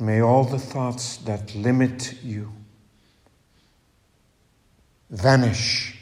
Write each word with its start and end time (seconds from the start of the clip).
May 0.00 0.22
all 0.22 0.44
the 0.44 0.58
thoughts 0.58 1.18
that 1.26 1.54
limit 1.54 2.14
you 2.22 2.50
vanish 5.10 5.94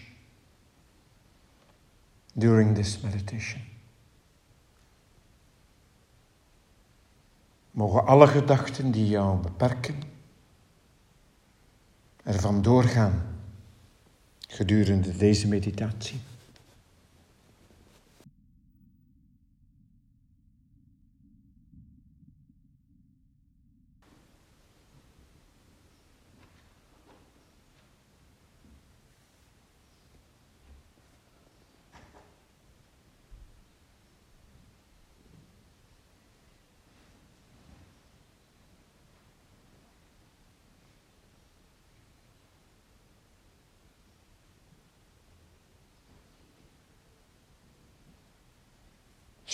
during 2.38 2.74
this 2.74 3.00
meditation. 3.02 3.60
Mogen 7.70 8.06
alle 8.06 8.26
gedachten 8.28 8.90
die 8.92 9.06
jou 9.08 9.40
beperken 9.40 9.94
ervan 12.24 12.62
doorgaan 12.62 13.26
gedurende 14.48 15.16
deze 15.16 15.48
meditatie. 15.48 16.20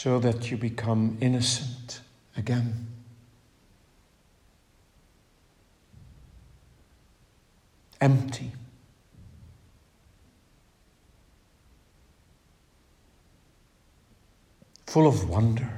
so 0.04 0.18
that 0.20 0.50
you 0.50 0.58
become 0.58 1.16
innocent 1.22 2.02
again. 2.36 2.86
Empty. 7.98 8.52
Full 14.86 15.06
of 15.06 15.22
wonder. 15.30 15.70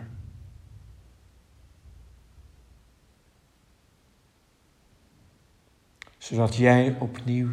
zodat 6.21 6.57
jij 6.57 6.97
opnieuw 7.01 7.51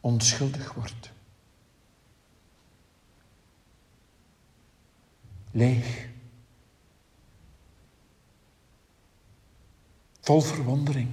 onschuldig 0.00 0.74
wordt. 0.74 1.10
leeg. 5.50 6.08
Vol 10.20 10.40
verwondering. 10.42 11.08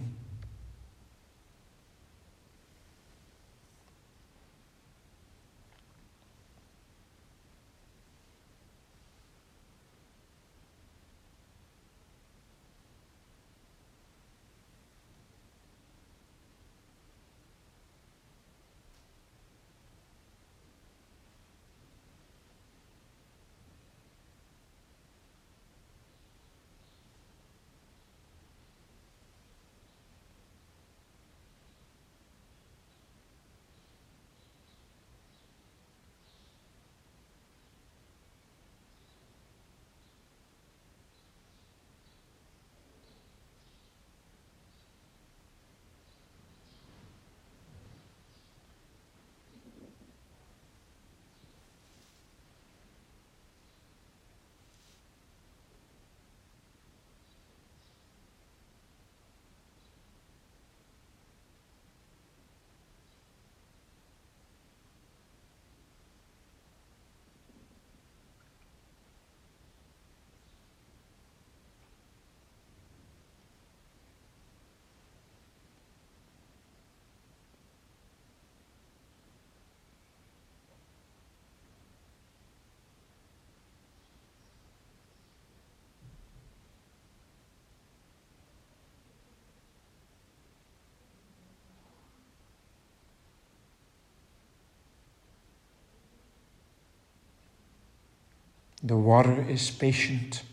The 98.88 98.96
water 98.96 99.46
is 99.50 99.70
patient. 99.70 100.44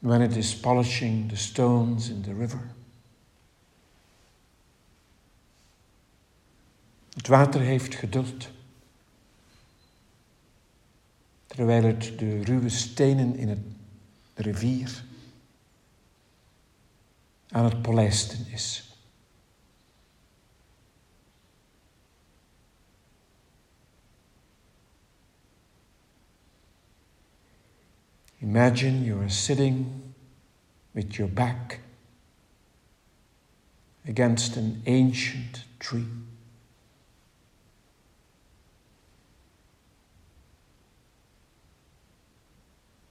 When 0.00 0.22
it 0.22 0.36
is 0.36 0.54
polishing 0.54 1.26
the 1.26 1.36
stones 1.36 2.08
in 2.10 2.22
the 2.22 2.32
river. 2.34 2.62
Het 7.14 7.26
water 7.26 7.60
heeft 7.60 7.94
geduld. 7.94 8.48
Terwijl 11.46 11.84
het 11.84 12.18
de 12.18 12.44
ruwe 12.44 12.68
stenen 12.68 13.36
in 13.36 13.48
het 13.48 13.60
rivier 14.34 15.04
aan 17.48 17.64
het 17.64 17.82
polijsten 17.82 18.46
is. 18.48 18.87
Imagine 28.40 29.04
you 29.04 29.20
are 29.20 29.28
sitting 29.28 30.14
with 30.94 31.18
your 31.18 31.26
back 31.28 31.80
against 34.06 34.56
an 34.56 34.80
ancient 34.86 35.64
tree. 35.80 36.06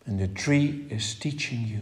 And 0.05 0.17
the 0.17 0.29
tree 0.29 0.85
is 0.89 1.13
teaching 1.15 1.67
you 1.67 1.81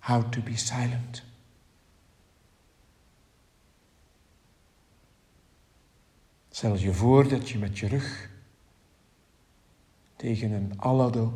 how 0.00 0.22
to 0.22 0.40
be 0.40 0.56
silent. 0.56 1.20
Stel 6.50 6.76
je 6.76 6.92
voor 6.94 7.28
dat 7.28 7.48
je 7.48 7.58
met 7.58 7.78
je 7.78 7.88
rug 7.88 8.29
tegen 10.20 10.50
een 10.52 10.78
allerde 10.80 11.30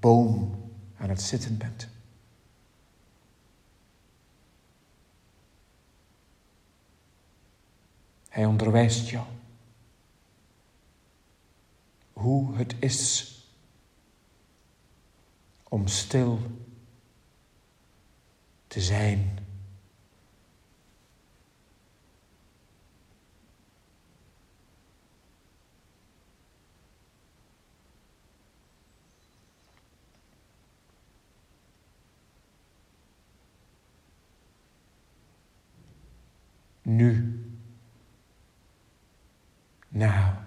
boom 0.00 0.60
aan 0.96 1.08
het 1.08 1.22
zitten 1.22 1.58
bent. 1.58 1.88
Hij 8.28 8.44
onderwijst 8.46 9.08
jou 9.08 9.26
hoe 12.12 12.54
het 12.56 12.74
is 12.80 13.28
om 15.62 15.86
stil 15.88 16.38
te 18.68 18.80
zijn 18.80 19.38
nu. 36.98 37.32
Now. 39.92 40.41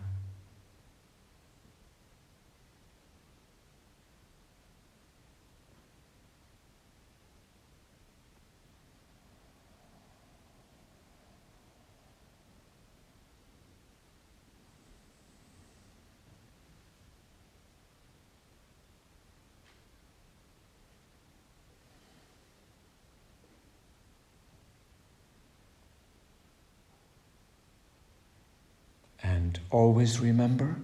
and 29.55 29.63
always 29.71 30.19
remember? 30.19 30.75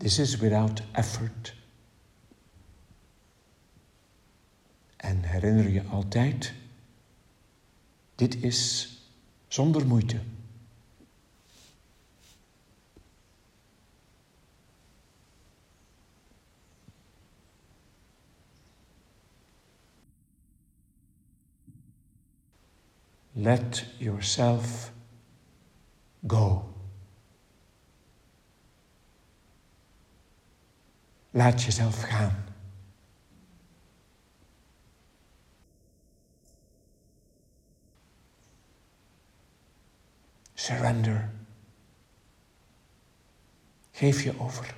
This 0.00 0.18
is 0.18 0.38
without 0.40 0.80
effort. 0.94 1.54
En 4.96 5.22
herinner 5.22 5.68
je 5.68 5.82
altijd, 5.86 6.52
dit 8.14 8.42
is 8.42 8.88
zonder 9.48 9.86
moeite. 9.86 10.20
Let 23.32 23.86
yourself 23.98 24.92
Go. 26.26 26.68
Laat 31.30 31.62
jezelf 31.62 32.02
gaan. 32.02 32.44
Surrender. 40.54 41.30
Geef 43.90 44.22
je 44.22 44.38
over. 44.40 44.74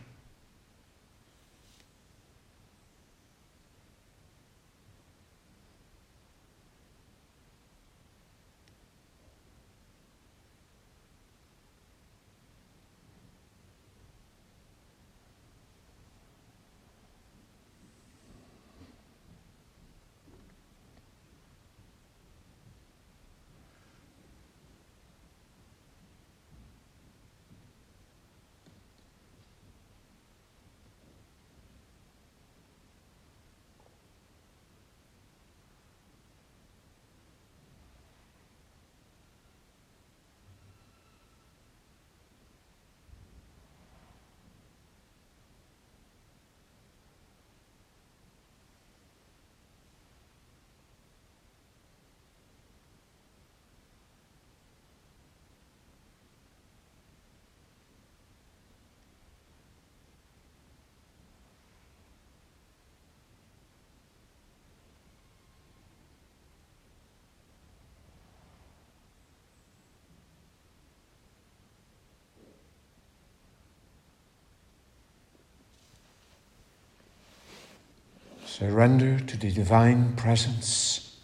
Surrender 78.58 79.18
to 79.18 79.36
the 79.36 79.50
divine 79.50 80.14
presence 80.14 81.16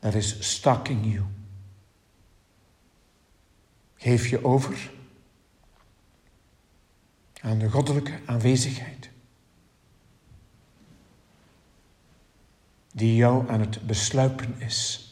that 0.00 0.14
is 0.14 0.28
stalking 0.46 1.02
you. 1.04 1.24
Geef 3.96 4.26
je 4.28 4.44
over 4.44 4.90
aan 7.40 7.58
de 7.58 7.70
goddelijke 7.70 8.18
aanwezigheid, 8.26 9.10
die 12.92 13.14
jou 13.16 13.48
aan 13.48 13.60
het 13.60 13.86
besluipen 13.86 14.60
is. 14.60 15.07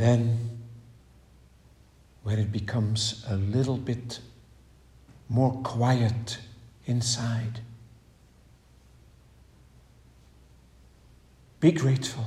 then, 0.00 0.58
when 2.22 2.38
it 2.38 2.52
becomes 2.52 3.24
a 3.28 3.34
little 3.36 3.76
bit 3.76 4.20
more 5.28 5.52
quiet 5.62 6.38
inside, 6.86 7.60
be 11.60 11.72
grateful 11.72 12.26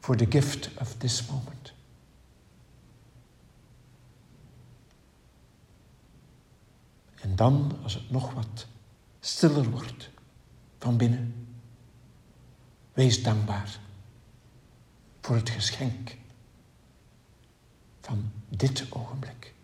for 0.00 0.14
the 0.14 0.26
gift 0.26 0.68
of 0.78 0.94
this 1.00 1.20
moment. 1.30 1.72
En 7.22 7.34
dan, 7.36 7.76
als 7.82 7.94
het 7.94 8.10
nog 8.10 8.32
wat 8.32 8.66
stiller 9.20 9.70
wordt 9.70 10.08
van 10.78 10.96
binnen, 10.96 11.46
wees 12.92 13.22
dankbaar. 13.22 13.78
voor 15.20 15.36
het 15.36 15.50
geschenk 15.50 16.16
van 18.00 18.30
dit 18.48 18.86
ogenblik. 18.90 19.54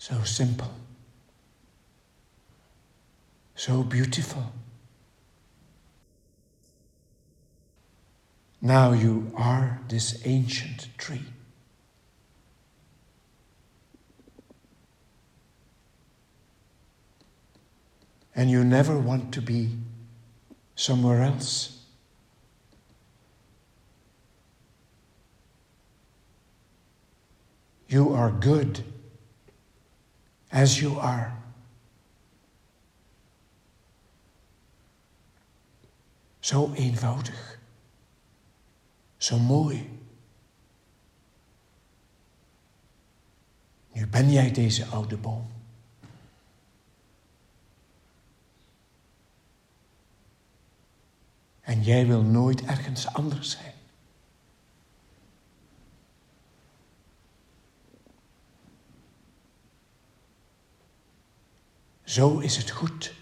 so 0.00 0.18
simple, 0.24 0.70
so 3.54 3.82
beautiful. 3.82 4.50
Now 8.62 8.92
you 8.92 9.30
are 9.36 9.78
this 9.88 10.22
ancient 10.24 10.88
tree. 10.96 11.20
And 18.34 18.50
you 18.50 18.64
never 18.64 18.98
want 18.98 19.34
to 19.34 19.42
be 19.42 19.68
somewhere 20.76 21.20
else. 21.22 21.78
You 27.88 28.14
are 28.14 28.30
good 28.30 28.80
as 30.52 30.78
you 30.82 30.98
are. 30.98 31.32
Zo 36.40 36.72
eenvoudig. 36.74 37.58
Zo 39.16 39.38
mooi. 39.38 39.98
Nu 43.92 44.06
ben 44.06 44.30
jij 44.32 44.50
deze 44.50 44.86
oude 44.86 45.16
boom. 45.16 45.50
En 51.60 51.82
jij 51.82 52.06
wil 52.06 52.22
nooit 52.22 52.62
ergens 52.64 53.06
anders 53.12 53.50
zijn. 53.50 53.74
Zo 62.10 62.38
is 62.38 62.56
het 62.56 62.70
goed 62.70 63.14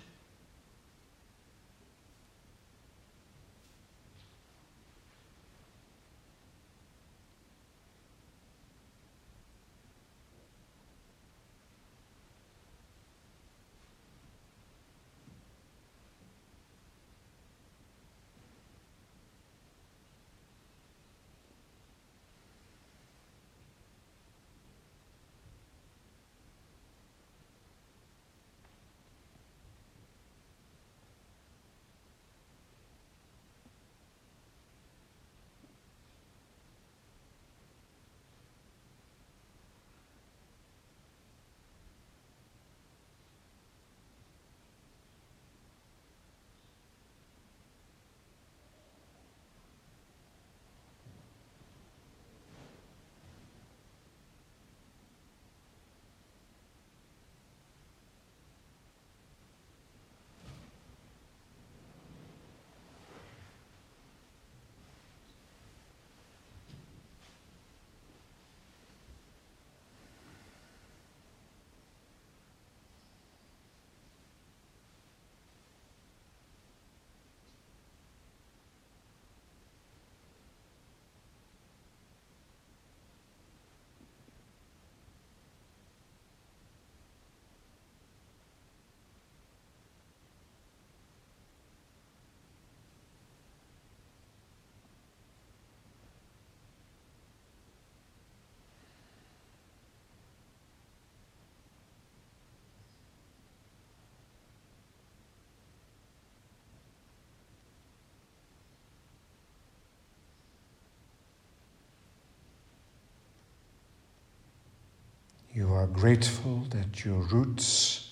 are 115.79 115.87
grateful 115.87 116.65
that 116.71 117.05
your 117.05 117.19
roots 117.19 118.11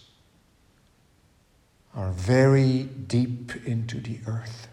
are 1.97 2.13
very 2.13 2.85
deep 2.85 3.53
into 3.67 4.01
the 4.01 4.19
earth. 4.27 4.69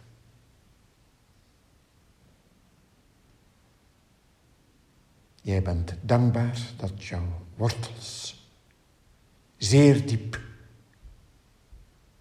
Jij 5.42 5.62
bent 5.62 5.94
dankbaar 6.02 6.58
dat 6.78 7.04
jouw 7.04 7.42
wortels 7.56 8.42
zeer 9.58 10.08
diep 10.08 10.42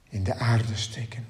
in 0.09 0.25
de 0.25 0.35
aarde 0.39 0.77
steken. 0.77 1.27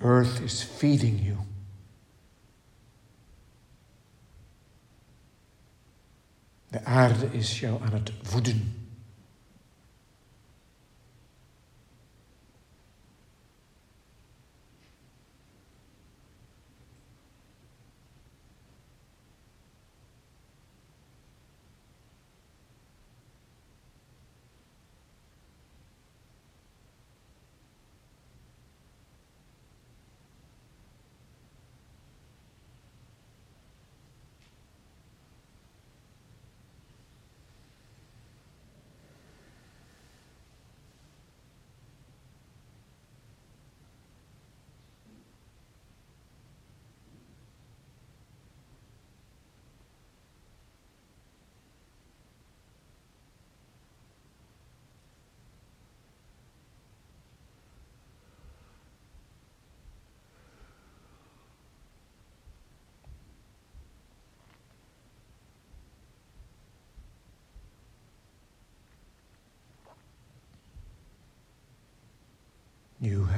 earth 0.00 0.40
is 0.42 0.62
feeding 0.62 1.18
you. 1.18 1.38
De 6.72 6.84
aarde 6.84 7.26
is 7.32 7.60
jou 7.60 7.82
aan 7.82 7.92
het 7.92 8.12
voeden. 8.22 8.85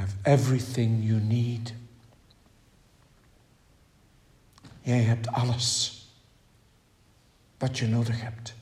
have 0.09 0.17
everything 0.25 1.03
you 1.03 1.21
need. 1.21 1.73
Jij 4.83 5.03
hebt 5.03 5.29
alles 5.29 5.93
wat 7.59 7.79
je 7.79 7.87
nodig 7.87 8.21
hebt. 8.21 8.57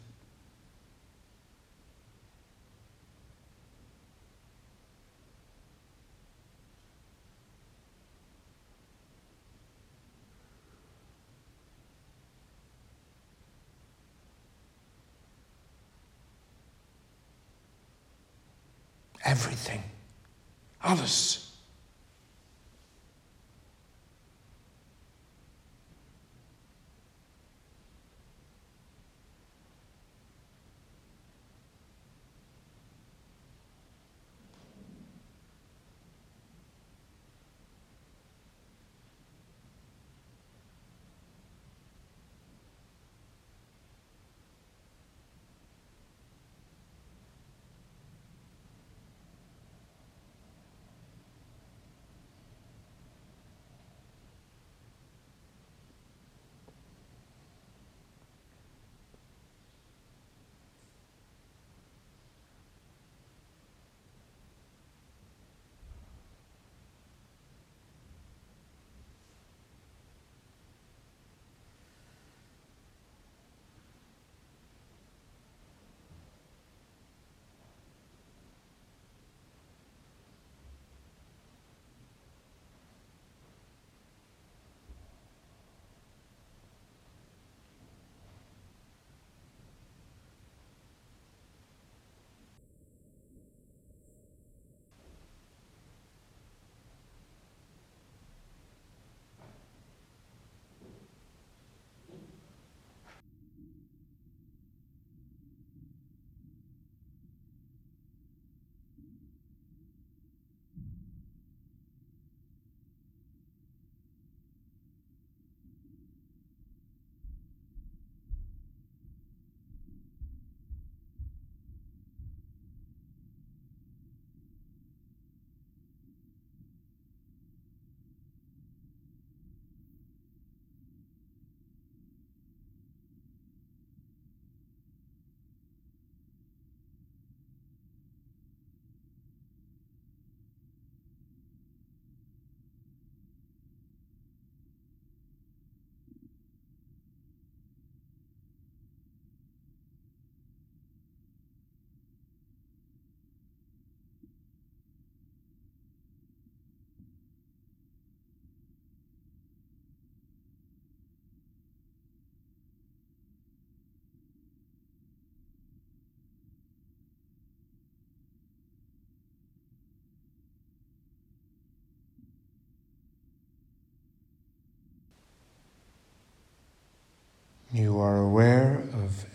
Everything 19.21 19.81
alles. 20.87 21.46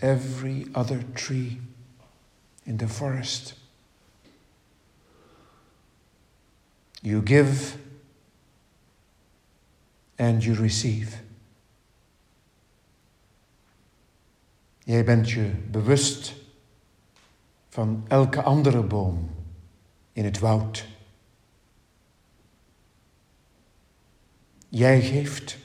every 0.02 0.66
other 0.74 1.04
tree 1.16 1.60
in 2.66 2.78
the 2.78 2.88
forest. 2.88 3.54
You 7.04 7.22
give 7.22 7.78
en 10.20 10.40
you 10.42 10.56
receive. 10.56 11.18
Jij 14.86 15.04
bent 15.06 15.30
je 15.32 15.48
bewust 15.72 16.34
van 17.70 18.04
elke 18.08 18.42
andere 18.44 18.84
boom 18.84 19.30
in 20.14 20.26
het 20.26 20.40
woud. 20.40 20.88
Jij 24.70 25.02
geeft 25.02 25.58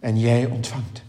en 0.00 0.18
jij 0.18 0.46
ontvangt. 0.46 1.04